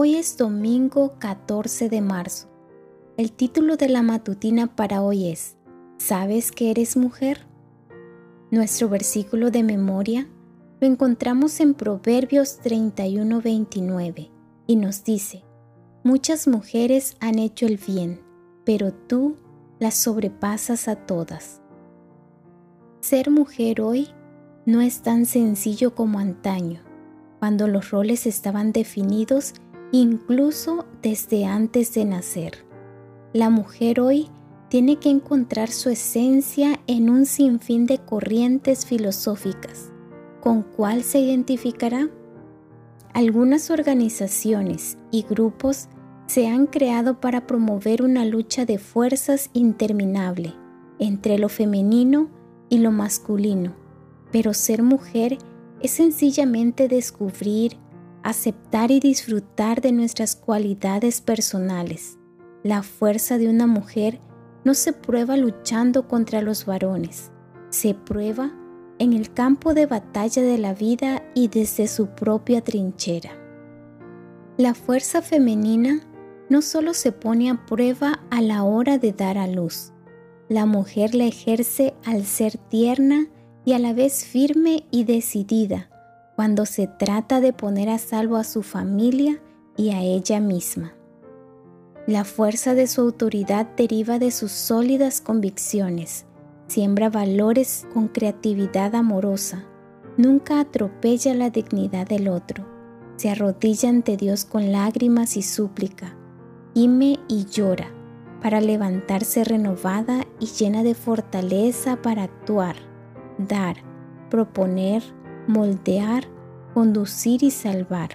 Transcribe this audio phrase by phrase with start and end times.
[0.00, 2.46] Hoy es domingo 14 de marzo.
[3.16, 5.56] El título de la matutina para hoy es
[5.96, 7.48] ¿Sabes que eres mujer?
[8.52, 10.28] Nuestro versículo de memoria
[10.80, 14.30] lo encontramos en Proverbios 31:29
[14.68, 15.42] y nos dice,
[16.04, 18.20] Muchas mujeres han hecho el bien,
[18.64, 19.34] pero tú
[19.80, 21.60] las sobrepasas a todas.
[23.00, 24.10] Ser mujer hoy
[24.64, 26.82] no es tan sencillo como antaño,
[27.40, 29.54] cuando los roles estaban definidos
[29.92, 32.64] incluso desde antes de nacer.
[33.32, 34.28] La mujer hoy
[34.68, 39.90] tiene que encontrar su esencia en un sinfín de corrientes filosóficas.
[40.40, 42.08] ¿Con cuál se identificará?
[43.14, 45.88] Algunas organizaciones y grupos
[46.26, 50.54] se han creado para promover una lucha de fuerzas interminable
[50.98, 52.28] entre lo femenino
[52.68, 53.74] y lo masculino,
[54.30, 55.38] pero ser mujer
[55.80, 57.78] es sencillamente descubrir,
[58.22, 62.18] aceptar y disfrutar de nuestras cualidades personales.
[62.62, 64.20] La fuerza de una mujer
[64.64, 67.30] no se prueba luchando contra los varones,
[67.70, 68.52] se prueba
[68.98, 73.30] en el campo de batalla de la vida y desde su propia trinchera.
[74.56, 76.00] La fuerza femenina
[76.48, 79.92] no solo se pone a prueba a la hora de dar a luz,
[80.48, 83.28] la mujer la ejerce al ser tierna
[83.64, 85.87] y a la vez firme y decidida
[86.38, 89.42] cuando se trata de poner a salvo a su familia
[89.76, 90.94] y a ella misma.
[92.06, 96.26] La fuerza de su autoridad deriva de sus sólidas convicciones,
[96.68, 99.64] siembra valores con creatividad amorosa,
[100.16, 102.64] nunca atropella la dignidad del otro,
[103.16, 106.16] se arrodilla ante Dios con lágrimas y súplica,
[106.72, 107.90] gime y llora,
[108.40, 112.76] para levantarse renovada y llena de fortaleza para actuar,
[113.38, 113.78] dar,
[114.30, 115.02] proponer,
[115.48, 116.24] moldear,
[116.74, 118.10] conducir y salvar.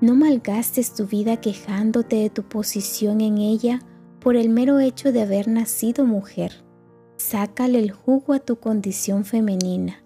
[0.00, 3.80] No malgastes tu vida quejándote de tu posición en ella
[4.18, 6.64] por el mero hecho de haber nacido mujer.
[7.18, 10.02] Sácale el jugo a tu condición femenina.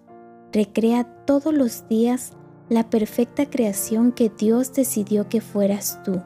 [0.51, 2.33] Recrea todos los días
[2.69, 6.21] la perfecta creación que Dios decidió que fueras tú.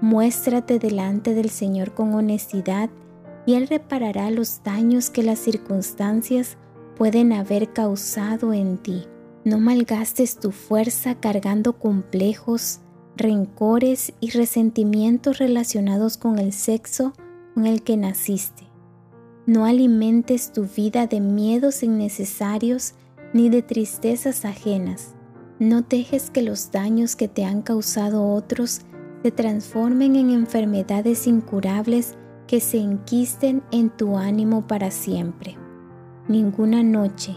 [0.00, 2.90] Muéstrate delante del Señor con honestidad
[3.46, 6.56] y Él reparará los daños que las circunstancias
[6.96, 9.06] pueden haber causado en ti.
[9.48, 12.80] No malgastes tu fuerza cargando complejos,
[13.16, 17.14] rencores y resentimientos relacionados con el sexo
[17.54, 18.64] con el que naciste.
[19.46, 22.92] No alimentes tu vida de miedos innecesarios
[23.32, 25.14] ni de tristezas ajenas.
[25.58, 28.82] No dejes que los daños que te han causado otros
[29.22, 35.56] se transformen en enfermedades incurables que se enquisten en tu ánimo para siempre.
[36.28, 37.34] Ninguna noche,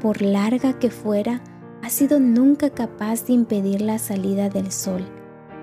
[0.00, 1.40] por larga que fuera,
[1.82, 5.04] ha sido nunca capaz de impedir la salida del sol.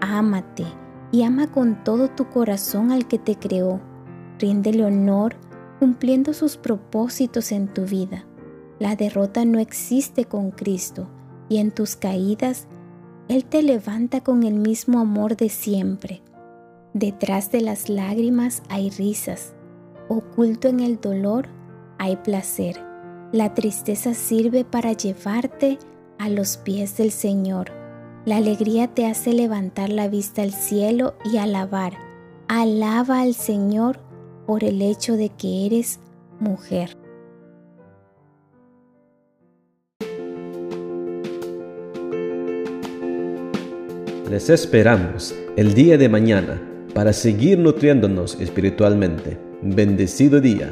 [0.01, 0.65] Ámate
[1.11, 3.79] y ama con todo tu corazón al que te creó.
[4.37, 5.35] Ríndele honor
[5.79, 8.25] cumpliendo sus propósitos en tu vida.
[8.79, 11.07] La derrota no existe con Cristo
[11.47, 12.67] y en tus caídas
[13.29, 16.21] Él te levanta con el mismo amor de siempre.
[16.93, 19.53] Detrás de las lágrimas hay risas.
[20.09, 21.47] Oculto en el dolor
[21.97, 22.83] hay placer.
[23.31, 25.77] La tristeza sirve para llevarte
[26.19, 27.71] a los pies del Señor.
[28.25, 31.93] La alegría te hace levantar la vista al cielo y alabar.
[32.47, 33.99] Alaba al Señor
[34.45, 35.99] por el hecho de que eres
[36.39, 36.97] mujer.
[44.29, 46.61] Les esperamos el día de mañana
[46.93, 49.39] para seguir nutriéndonos espiritualmente.
[49.61, 50.71] Bendecido día.